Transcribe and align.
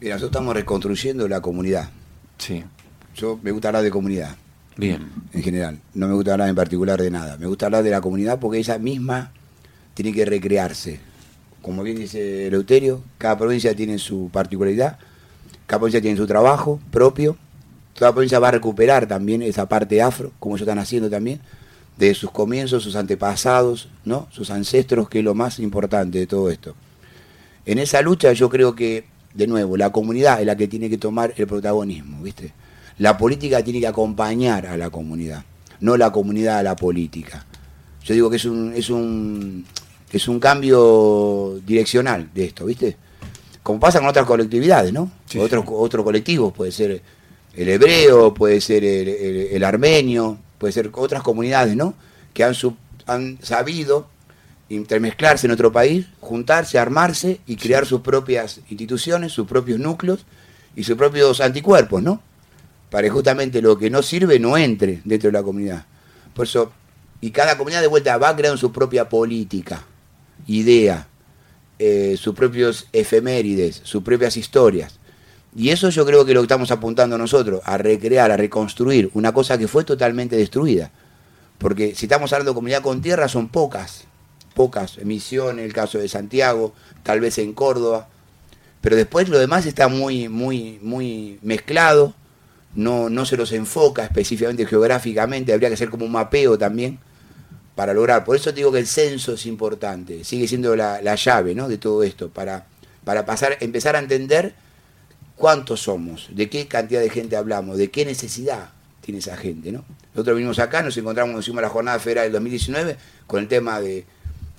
Mira, 0.00 0.14
nosotros 0.14 0.30
estamos 0.30 0.54
reconstruyendo 0.54 1.28
la 1.28 1.40
comunidad. 1.40 1.90
Sí. 2.38 2.64
Yo 3.14 3.38
me 3.42 3.50
gusta 3.50 3.68
hablar 3.68 3.82
de 3.82 3.90
comunidad. 3.90 4.36
Bien. 4.76 5.10
En 5.32 5.42
general. 5.42 5.78
No 5.94 6.08
me 6.08 6.14
gusta 6.14 6.32
hablar 6.32 6.48
en 6.48 6.54
particular 6.54 7.00
de 7.00 7.10
nada. 7.10 7.36
Me 7.36 7.46
gusta 7.46 7.66
hablar 7.66 7.82
de 7.82 7.90
la 7.90 8.00
comunidad 8.00 8.38
porque 8.38 8.58
ella 8.58 8.78
misma 8.78 9.32
tiene 9.94 10.12
que 10.12 10.24
recrearse. 10.24 11.00
Como 11.60 11.82
bien 11.82 11.98
dice 11.98 12.46
Eleuterio, 12.46 13.02
cada 13.18 13.36
provincia 13.36 13.74
tiene 13.74 13.98
su 13.98 14.30
particularidad, 14.32 14.98
cada 15.66 15.80
provincia 15.80 16.00
tiene 16.00 16.16
su 16.16 16.26
trabajo 16.26 16.80
propio, 16.90 17.36
toda 17.92 18.12
provincia 18.12 18.38
va 18.38 18.48
a 18.48 18.52
recuperar 18.52 19.06
también 19.06 19.42
esa 19.42 19.68
parte 19.68 20.00
afro, 20.00 20.32
como 20.38 20.56
ellos 20.56 20.66
están 20.66 20.78
haciendo 20.78 21.10
también, 21.10 21.40
de 21.98 22.14
sus 22.14 22.30
comienzos, 22.30 22.82
sus 22.82 22.96
antepasados, 22.96 23.90
¿no? 24.06 24.26
sus 24.30 24.50
ancestros, 24.50 25.10
que 25.10 25.18
es 25.18 25.24
lo 25.24 25.34
más 25.34 25.58
importante 25.58 26.18
de 26.18 26.26
todo 26.26 26.48
esto. 26.48 26.74
En 27.66 27.78
esa 27.78 28.00
lucha 28.00 28.32
yo 28.32 28.48
creo 28.48 28.74
que, 28.74 29.04
de 29.34 29.46
nuevo, 29.46 29.76
la 29.76 29.90
comunidad 29.90 30.40
es 30.40 30.46
la 30.46 30.56
que 30.56 30.68
tiene 30.68 30.90
que 30.90 30.98
tomar 30.98 31.32
el 31.36 31.46
protagonismo, 31.46 32.22
¿viste? 32.22 32.52
La 32.98 33.16
política 33.16 33.62
tiene 33.62 33.80
que 33.80 33.86
acompañar 33.86 34.66
a 34.66 34.76
la 34.76 34.90
comunidad, 34.90 35.44
no 35.80 35.96
la 35.96 36.10
comunidad 36.12 36.58
a 36.58 36.62
la 36.62 36.76
política. 36.76 37.46
Yo 38.04 38.14
digo 38.14 38.28
que 38.30 38.36
es 38.36 38.44
un, 38.44 38.72
es 38.74 38.90
un, 38.90 39.64
es 40.12 40.26
un 40.28 40.40
cambio 40.40 41.60
direccional 41.66 42.28
de 42.34 42.44
esto, 42.46 42.64
¿viste? 42.66 42.96
Como 43.62 43.78
pasa 43.78 43.98
con 44.00 44.08
otras 44.08 44.26
colectividades, 44.26 44.92
¿no? 44.92 45.10
Sí, 45.26 45.38
otros, 45.38 45.64
sí. 45.64 45.70
otros 45.74 46.04
colectivos, 46.04 46.52
puede 46.52 46.72
ser 46.72 47.02
el 47.54 47.68
hebreo, 47.68 48.32
puede 48.34 48.60
ser 48.60 48.84
el, 48.84 49.08
el- 49.08 49.36
el 49.52 49.64
armenio, 49.64 50.38
puede 50.58 50.72
ser 50.72 50.90
otras 50.94 51.22
comunidades, 51.22 51.76
¿no? 51.76 51.94
Que 52.32 52.44
han, 52.44 52.54
sub- 52.54 52.76
han 53.06 53.38
sabido 53.42 54.08
intermezclarse 54.70 55.46
en 55.46 55.52
otro 55.52 55.72
país, 55.72 56.06
juntarse, 56.20 56.78
armarse 56.78 57.40
y 57.46 57.56
crear 57.56 57.84
sus 57.84 58.00
propias 58.00 58.60
instituciones, 58.70 59.32
sus 59.32 59.46
propios 59.46 59.78
núcleos 59.78 60.24
y 60.74 60.84
sus 60.84 60.96
propios 60.96 61.40
anticuerpos, 61.40 62.02
¿no? 62.02 62.22
Para 62.88 63.02
que 63.02 63.10
justamente 63.10 63.60
lo 63.60 63.76
que 63.76 63.90
no 63.90 64.02
sirve 64.02 64.38
no 64.38 64.56
entre 64.56 65.02
dentro 65.04 65.28
de 65.28 65.32
la 65.32 65.42
comunidad. 65.42 65.86
Por 66.34 66.46
eso, 66.46 66.72
y 67.20 67.32
cada 67.32 67.58
comunidad 67.58 67.80
de 67.80 67.88
vuelta 67.88 68.16
va 68.16 68.34
creando 68.34 68.56
su 68.56 68.72
propia 68.72 69.08
política, 69.08 69.84
idea, 70.46 71.08
eh, 71.78 72.16
sus 72.16 72.34
propios 72.34 72.86
efemérides, 72.92 73.80
sus 73.84 74.02
propias 74.02 74.36
historias. 74.36 75.00
Y 75.54 75.70
eso 75.70 75.90
yo 75.90 76.06
creo 76.06 76.24
que 76.24 76.32
lo 76.32 76.40
que 76.40 76.44
estamos 76.44 76.70
apuntando 76.70 77.18
nosotros, 77.18 77.60
a 77.64 77.76
recrear, 77.76 78.30
a 78.30 78.36
reconstruir 78.36 79.10
una 79.14 79.32
cosa 79.32 79.58
que 79.58 79.66
fue 79.66 79.82
totalmente 79.82 80.36
destruida. 80.36 80.92
Porque 81.58 81.96
si 81.96 82.06
estamos 82.06 82.32
hablando 82.32 82.52
de 82.52 82.54
comunidad 82.54 82.82
con 82.82 83.02
tierra, 83.02 83.28
son 83.28 83.48
pocas, 83.48 84.04
pocas. 84.54 84.98
En 84.98 85.08
Misiones, 85.08 85.64
el 85.64 85.72
caso 85.72 85.98
de 85.98 86.08
Santiago, 86.08 86.74
tal 87.02 87.20
vez 87.20 87.38
en 87.38 87.52
Córdoba. 87.52 88.08
Pero 88.80 88.96
después 88.96 89.28
lo 89.28 89.38
demás 89.38 89.66
está 89.66 89.88
muy, 89.88 90.28
muy, 90.28 90.78
muy 90.82 91.38
mezclado. 91.42 92.14
No, 92.74 93.10
no 93.10 93.26
se 93.26 93.36
los 93.36 93.52
enfoca 93.52 94.04
específicamente 94.04 94.66
geográficamente. 94.66 95.52
Habría 95.52 95.68
que 95.68 95.74
hacer 95.74 95.90
como 95.90 96.06
un 96.06 96.12
mapeo 96.12 96.56
también 96.56 96.98
para 97.74 97.94
lograr. 97.94 98.24
Por 98.24 98.36
eso 98.36 98.52
digo 98.52 98.72
que 98.72 98.78
el 98.78 98.86
censo 98.86 99.34
es 99.34 99.46
importante. 99.46 100.24
Sigue 100.24 100.46
siendo 100.46 100.76
la, 100.76 101.02
la 101.02 101.14
llave 101.14 101.54
¿no? 101.54 101.68
de 101.68 101.78
todo 101.78 102.02
esto. 102.02 102.28
Para, 102.28 102.66
para 103.04 103.26
pasar, 103.26 103.56
empezar 103.60 103.96
a 103.96 103.98
entender 103.98 104.54
cuántos 105.40 105.80
somos, 105.80 106.28
de 106.30 106.50
qué 106.50 106.68
cantidad 106.68 107.00
de 107.00 107.10
gente 107.10 107.34
hablamos, 107.36 107.78
de 107.78 107.90
qué 107.90 108.04
necesidad 108.04 108.70
tiene 109.00 109.20
esa 109.20 109.36
gente, 109.36 109.72
¿no? 109.72 109.84
Nosotros 110.14 110.36
vinimos 110.36 110.58
acá, 110.58 110.82
nos 110.82 110.96
encontramos 110.98 111.34
encima 111.34 111.62
de 111.62 111.66
la 111.66 111.72
jornada 111.72 111.98
federal 111.98 112.24
del 112.24 112.32
2019 112.32 112.96
con 113.26 113.40
el 113.40 113.48
tema 113.48 113.80
de, 113.80 114.04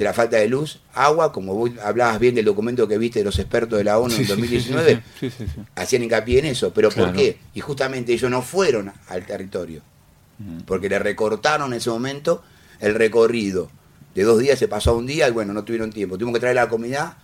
de 0.00 0.04
la 0.06 0.14
falta 0.14 0.38
de 0.38 0.48
luz, 0.48 0.80
agua, 0.94 1.30
como 1.30 1.54
vos 1.54 1.70
hablabas 1.84 2.18
bien 2.18 2.34
del 2.34 2.46
documento 2.46 2.88
que 2.88 2.96
viste 2.96 3.18
de 3.18 3.24
los 3.26 3.38
expertos 3.38 3.76
de 3.76 3.84
la 3.84 3.98
ONU 3.98 4.14
Sí, 4.14 4.22
en 4.22 4.26
sí, 4.28 4.32
sí, 4.32 4.40
2019, 4.40 5.02
sí, 5.20 5.30
sí, 5.30 5.36
sí, 5.36 5.44
sí. 5.54 5.60
hacían 5.76 6.02
hincapié 6.04 6.38
en 6.38 6.46
eso, 6.46 6.72
pero 6.72 6.88
Claro. 6.88 7.10
¿por 7.12 7.18
qué? 7.20 7.38
Y 7.52 7.60
justamente 7.60 8.14
ellos 8.14 8.30
no 8.30 8.40
fueron 8.40 8.90
al 9.08 9.26
territorio, 9.26 9.82
Mm. 10.38 10.60
porque 10.60 10.88
le 10.88 10.98
recortaron 10.98 11.70
en 11.74 11.76
ese 11.76 11.90
momento 11.90 12.42
el 12.80 12.94
recorrido. 12.94 13.70
De 14.14 14.22
dos 14.22 14.38
días 14.38 14.58
se 14.58 14.68
pasó 14.68 14.92
a 14.92 14.94
un 14.94 15.04
día 15.06 15.28
y 15.28 15.32
bueno, 15.32 15.52
no 15.52 15.64
tuvieron 15.64 15.92
tiempo. 15.92 16.16
Tuvimos 16.16 16.32
que 16.32 16.40
traer 16.40 16.58
a 16.58 16.62
la 16.64 16.70
comunidad 16.70 17.18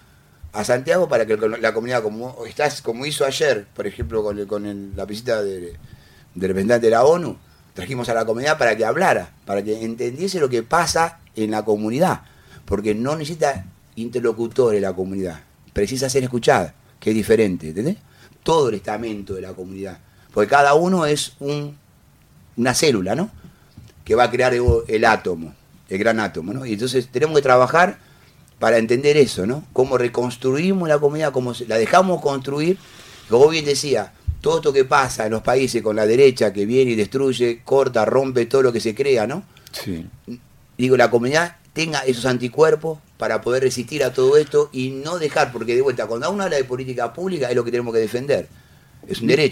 a 0.53 0.63
Santiago 0.63 1.09
para 1.09 1.25
que 1.25 1.37
la 1.39 1.73
comunidad, 1.73 2.03
como 2.03 2.45
estás, 2.47 2.83
como 2.83 3.07
hizo 3.07 3.25
ayer, 3.25 3.67
por 3.75 3.87
ejemplo, 3.87 4.23
con, 4.23 4.39
el- 4.39 4.47
con 4.47 4.67
el- 4.67 4.95
la 4.95 5.07
visita 5.07 5.43
de- 5.43 5.61
del 6.35 6.49
representante 6.49 6.89
de 6.89 6.91
la 6.91 7.05
ONU, 7.05 7.39
trajimos 7.73 8.11
a 8.11 8.15
la 8.15 8.27
comunidad 8.27 8.59
para 8.59 8.77
que 8.77 8.85
hablara, 8.85 9.31
para 9.47 9.63
que 9.65 9.83
entendiese 9.83 10.39
lo 10.41 10.51
que 10.51 10.63
pasa 10.63 11.21
en 11.35 11.51
la 11.53 11.65
comunidad, 11.65 12.21
porque 12.67 12.95
no 12.95 13.17
necesita 13.17 13.65
interlocutores 13.95 14.83
la 14.83 14.93
comunidad, 14.93 15.41
precisa 15.73 16.11
ser 16.11 16.25
escuchada, 16.25 16.75
que 17.01 17.11
es 17.11 17.17
diferente, 17.17 17.69
¿entendés? 17.69 17.97
Todo 18.43 18.69
el 18.69 18.75
estamento 18.75 19.35
de 19.35 19.41
la 19.41 19.55
comunidad, 19.55 19.99
porque 20.35 20.51
cada 20.51 20.75
uno 20.75 21.07
es 21.07 21.33
un, 21.41 21.77
una 22.57 22.75
célula, 22.75 23.15
¿no? 23.15 23.31
Que 24.05 24.15
va 24.15 24.25
a 24.25 24.31
crear 24.31 24.53
el, 24.53 24.63
el 24.89 25.05
átomo, 25.05 25.55
el 25.89 25.99
gran 25.99 26.21
átomo, 26.21 26.53
¿no? 26.53 26.67
Y 26.67 26.75
entonces 26.75 27.09
tenemos 27.09 27.37
que 27.37 27.43
trabajar 27.43 27.99
para 28.59 28.79
entender 28.79 29.17
eso, 29.17 29.47
¿no? 29.47 29.65
Cómo 29.73 29.99
reconstruimos 29.99 30.89
la 30.89 30.99
comunidad, 30.99 31.33
cómo 31.33 31.53
la 31.67 31.79
dejamos 31.79 32.21
construir, 32.21 32.79
como 33.29 33.49
bien 33.49 33.65
decía, 33.65 34.13
todo 34.41 34.57
esto 34.57 34.73
que 34.73 34.85
pasa 34.85 35.27
en 35.27 35.33
los 35.33 35.43
países 35.43 35.83
con 35.83 35.97
la 35.97 36.07
derecha 36.07 36.53
que 36.53 36.67
viene 36.67 36.93
y 36.93 36.95
destruye, 36.95 37.63
corta, 37.65 38.05
rompe 38.05 38.47
todo 38.47 38.63
lo 38.63 38.73
que 38.73 38.81
se 38.81 38.95
crea, 38.95 39.27
¿no? 39.27 39.43
Sí. 39.73 40.07
digo, 40.79 40.97
la 40.97 41.11
comunidad 41.11 41.57
tenga 41.77 42.01
esos 42.01 42.25
anticuerpos 42.25 42.99
para 43.19 43.43
poder 43.43 43.63
resistir 43.63 44.03
a 44.03 44.11
todo 44.11 44.39
esto 44.39 44.71
y 44.73 44.89
no 44.89 45.19
dejar, 45.19 45.53
porque 45.53 45.75
de 45.75 45.83
vuelta, 45.83 46.07
cuando 46.07 46.31
uno 46.31 46.45
habla 46.45 46.57
de 46.57 46.65
política 46.65 47.13
pública 47.13 47.51
es 47.51 47.55
lo 47.55 47.65
que 47.65 47.71
tenemos 47.71 47.93
que 47.93 48.01
defender. 48.01 48.49
Es 49.07 49.21
un 49.21 49.27
derecho. 49.27 49.45